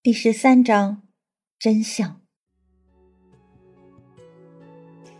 [0.00, 1.02] 第十三章，
[1.58, 2.20] 真相。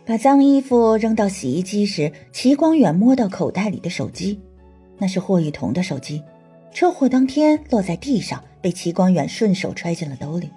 [0.05, 4.39] 把脏衣服扔到洗衣机时，齐光远摸到口袋里的手机，
[4.97, 6.23] 那是霍雨桐的手机。
[6.71, 10.49] 车祸当天落在地上，被齐光远顺手揣进了兜里。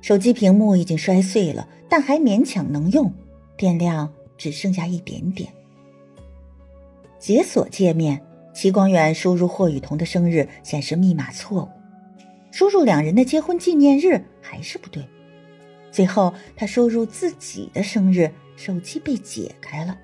[0.00, 3.12] 手机屏幕已经摔碎了，但还勉强能用，
[3.58, 5.52] 电量只剩下一点点。
[7.18, 8.22] 解锁界面，
[8.54, 11.81] 齐光远输入霍雨桐的生日，显示密码错误。
[12.52, 15.02] 输入两人的结婚纪念日还是不对，
[15.90, 19.98] 最后他输入自己的生日，手机被解开了。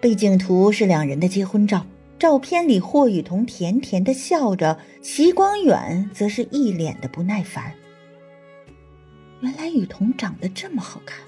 [0.00, 1.84] 背景图是两人的结婚照，
[2.18, 7.74] 照片里霍雨桐甜甜的笑着，齐光远则是一脸的不耐烦。
[9.40, 11.18] 原来雨桐长得这么好看。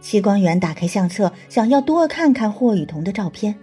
[0.00, 3.54] 齐光远打开相册，想要多看看霍雨桐的照片。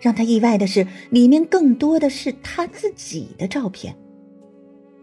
[0.00, 3.94] 让他意外的是，里面更多的是他自己的照片。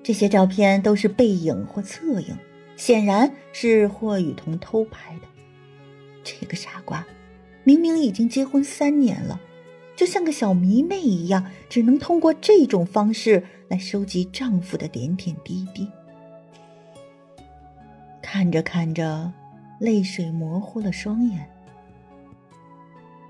[0.02, 2.36] 这些照片都是背影或侧影，
[2.76, 5.28] 显然是霍雨桐偷拍的。
[6.24, 7.06] 这个傻瓜，
[7.64, 9.40] 明明已经结婚三年了，
[9.96, 15.88] 就像个小迷妹一样，只能通过这种方式来收集丈夫的点点滴滴。
[18.22, 19.32] 看着看着，
[19.80, 21.48] 泪水模糊了双眼。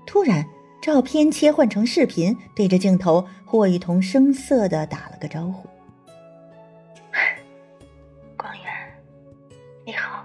[0.06, 0.46] 突然。
[0.88, 5.68] 照片切换成视频，对着镜头，霍雨桐生涩的打了个招呼
[8.38, 8.72] ：“光源，
[9.84, 10.24] 你好。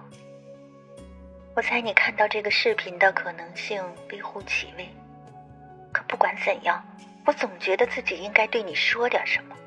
[1.53, 4.87] 我猜你看到这个视频的可能性微乎其微，
[5.91, 6.81] 可不管怎样，
[7.25, 9.57] 我总觉得自己应该对你说点什么。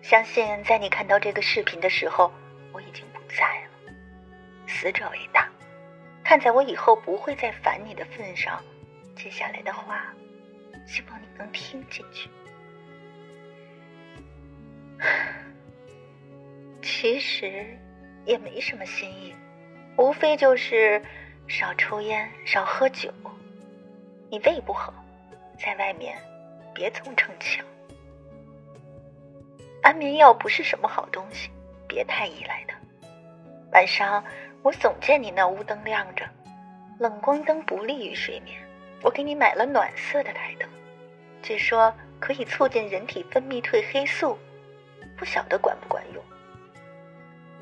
[0.00, 2.30] 相信在你看到这个视频的时候，
[2.72, 3.94] 我已经不在了。
[4.68, 5.48] 死者为大，
[6.22, 8.62] 看在我以后不会再烦你的份上。”
[9.14, 10.12] 接下来的话，
[10.86, 12.28] 希望你能听进去。
[16.82, 17.78] 其实
[18.24, 19.34] 也没什么新意，
[19.96, 21.02] 无非就是
[21.46, 23.12] 少抽烟、少喝酒。
[24.30, 24.92] 你胃不好，
[25.58, 26.16] 在外面
[26.74, 27.64] 别总逞强。
[29.82, 31.50] 安眠药不是什么好东西，
[31.88, 32.76] 别太依赖它。
[33.72, 34.24] 晚上
[34.62, 36.28] 我总见你那屋灯亮着，
[36.98, 38.56] 冷光灯不利于睡眠。
[39.02, 40.68] 我给你买了暖色的台灯，
[41.42, 44.38] 据说可以促进人体分泌褪黑素，
[45.16, 46.22] 不晓得管不管用。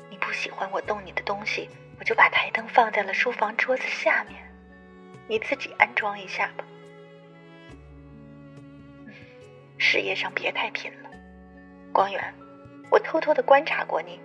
[0.09, 1.67] 你不喜欢我动你的东西，
[1.99, 4.39] 我就把台灯放在了书房桌子下面，
[5.27, 6.63] 你自己安装一下吧。
[9.79, 11.09] 事业上别太拼了，
[11.91, 12.33] 光远，
[12.91, 14.19] 我偷偷的观察过你，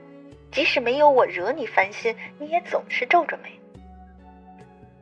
[0.53, 3.59] 即使没有我惹你烦心，你也总是皱着眉。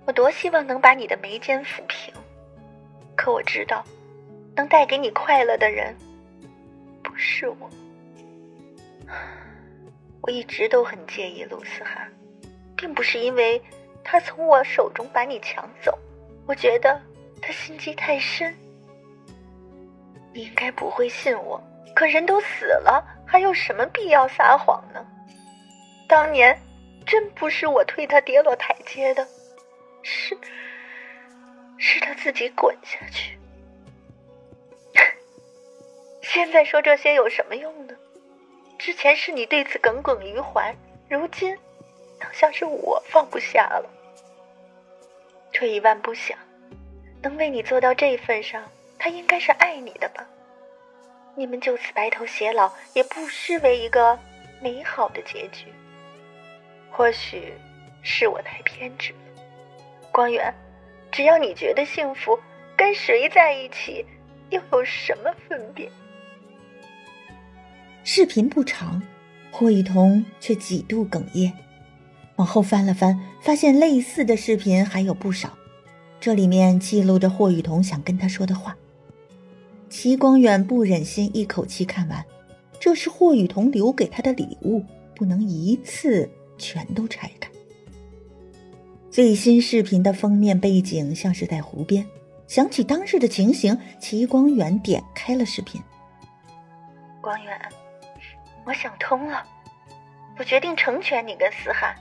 [0.06, 2.12] 我多希望能把你的眉间抚平，
[3.16, 3.84] 可我知道，
[4.54, 5.96] 能带给你快乐的人
[7.02, 7.70] 不是我。
[10.20, 12.12] 我一直都很介意陆思涵，
[12.76, 13.60] 并不是因为
[14.02, 15.98] 他从我手中把你抢走，
[16.46, 17.00] 我觉得
[17.40, 18.54] 他心机太深。
[20.32, 21.62] 你应该不会信我，
[21.94, 25.04] 可人都死了，还有什么必要撒谎呢？
[26.08, 26.58] 当年
[27.06, 29.26] 真不是我推他跌落台阶的。
[30.04, 30.38] 是，
[31.78, 33.36] 是他自己滚下去。
[36.22, 37.94] 现在说这些有什么用呢？
[38.78, 40.76] 之前是你对此耿耿于怀，
[41.08, 41.56] 如今
[42.20, 43.90] 倒像是我放不下了。
[45.52, 46.36] 退一万步想，
[47.22, 48.62] 能为你做到这份上，
[48.98, 50.26] 他应该是爱你的吧？
[51.34, 54.18] 你们就此白头偕老，也不失为一个
[54.60, 55.72] 美好的结局。
[56.90, 57.54] 或许
[58.02, 59.14] 是我太偏执。
[60.14, 60.54] 光源，
[61.10, 62.38] 只要你觉得幸福，
[62.76, 64.06] 跟谁在一起
[64.50, 65.90] 又有什么分别？
[68.04, 69.02] 视频不长，
[69.50, 71.52] 霍雨桐却几度哽咽。
[72.36, 75.58] 往后翻了翻，发现类似的视频还有不少，
[76.20, 78.76] 这里面记录着霍雨桐想跟他说的话。
[79.88, 82.24] 齐光远不忍心一口气看完，
[82.78, 84.84] 这是霍雨桐留给他的礼物，
[85.16, 87.50] 不能一次全都拆开。
[89.14, 92.04] 最新视频的封面背景像是在湖边，
[92.48, 95.80] 想起当日的情形，齐光远点开了视频。
[97.20, 97.56] 光远，
[98.64, 99.46] 我想通了，
[100.36, 101.94] 我决定成全你跟思涵。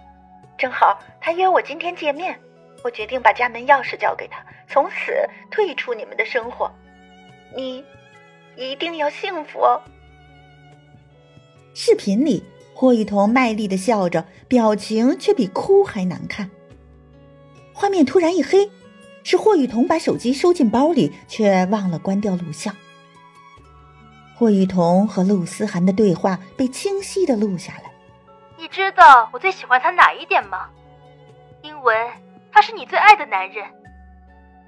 [0.58, 2.36] 正好他约我今天见面，
[2.84, 5.14] 我决定把家门钥匙交给他，从此
[5.52, 6.68] 退出你们的生活。
[7.56, 7.86] 你
[8.58, 9.80] 一定要幸福哦。
[11.76, 12.44] 视频里，
[12.74, 16.50] 霍雨桐卖力的笑着，表情却比哭还难看。
[17.74, 18.70] 画面突然一黑，
[19.24, 22.76] 是霍雨桐把手机收进包里，却忘了关掉录像。
[24.36, 27.92] 霍雨桐和陆思涵的对话被清晰的录下来。
[28.58, 30.68] 你知道我最喜欢他哪一点吗？
[31.62, 31.96] 因为
[32.52, 33.66] 他是你最爱的男人。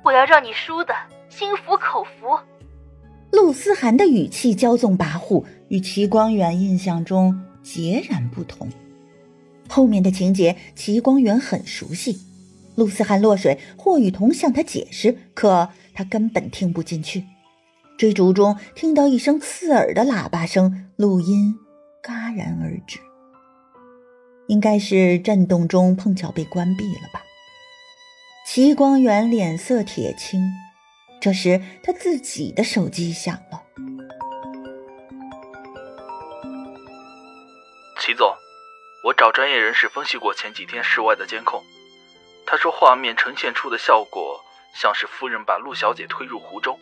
[0.03, 0.93] 我要让你输的
[1.29, 2.37] 心服口服。
[3.31, 8.69] 陆思涵的语气骄纵跋扈，与齐光远印象中截然不同。
[9.67, 12.17] 后面的情节，齐光远很熟悉。
[12.75, 17.25] 陆思涵落水，霍雨桐向他解释，可他根本听不进去。
[17.97, 21.55] 追逐中，听到一声刺耳的喇叭声，录音
[22.03, 22.99] 戛然而止。
[24.47, 27.23] 应该是震动中碰巧被关闭了吧。
[28.45, 30.39] 齐光远脸色铁青，
[31.19, 33.63] 这时他自己的手机响了。
[37.99, 38.27] 齐总，
[39.05, 41.63] 我找专业人士分析过前几天室外的监控，
[42.45, 44.43] 他说画面呈现出的效果
[44.73, 46.79] 像是夫人把陆小姐推入湖中。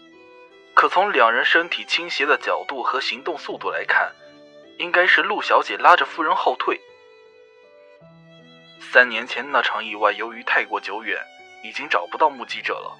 [0.75, 4.11] 可从两人身体倾斜的角度和行动速度来看，
[4.79, 6.81] 应该是陆小姐拉着夫人后退。
[8.79, 11.19] 三年前那场意外由于太过久远，
[11.63, 12.97] 已经找不到目击者了。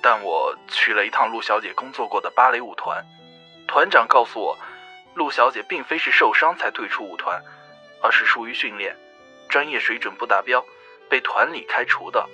[0.00, 3.04] 但我去了一趟陆小姐工作过的芭蕾舞团，
[3.66, 4.58] 团长告诉我，
[5.14, 7.42] 陆小姐并非是受伤才退出舞团，
[8.02, 8.96] 而是疏于训练，
[9.48, 10.64] 专业水准不达标，
[11.08, 12.28] 被团里开除的。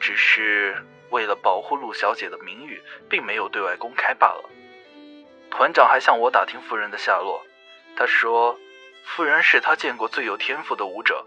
[0.00, 0.76] 只是。
[1.10, 2.80] 为了保护陆小姐的名誉，
[3.10, 4.48] 并没有对外公开罢了。
[5.50, 7.42] 团长还向我打听夫人的下落，
[7.98, 8.58] 他说，
[9.04, 11.26] 夫人是他见过最有天赋的舞者，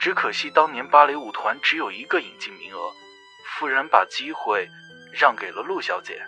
[0.00, 2.90] 只可惜当年芭蕾舞团只有一个引进名额，
[3.56, 4.68] 夫人把机会
[5.12, 6.20] 让给了陆小姐。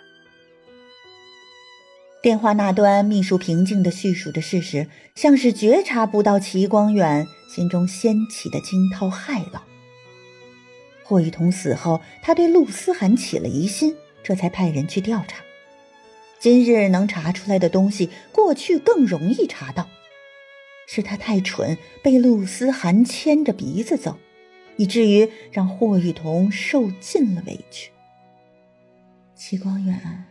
[2.21, 9.63] 电话那端，秘书平静地叙述着事实，像是觉察不到齐光远心中掀起的惊涛骇浪。
[11.01, 15.43] 霍雨桐死后，他对陆思涵起了疑心，这才派人去调查。
[16.37, 19.89] 今日能查出来的东西，过去更容易查到。
[20.85, 24.19] 是他太蠢，被陆思涵牵着鼻子走，
[24.75, 27.89] 以至于让霍雨桐受尽了委屈。
[29.33, 30.25] 齐光远，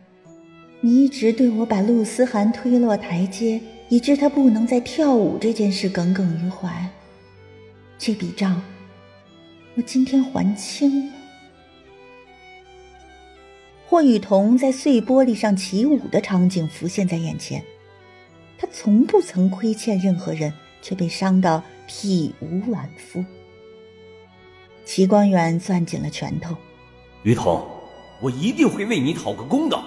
[0.79, 3.59] 你一直对我把陆思涵推落台阶，
[3.89, 6.89] 以致他不能再跳舞这件事耿耿于怀。
[7.97, 8.61] 这笔账。
[9.75, 11.13] 我今天还清了。
[13.85, 17.63] 霍雨桐在碎玻璃上起舞的场景浮现在眼前，
[18.57, 23.23] 他从不曾亏欠任何人，却被伤到体无完肤。
[24.83, 26.55] 齐光远攥紧了拳头，
[27.23, 27.65] 雨桐，
[28.21, 29.85] 我一定会为你讨个公道。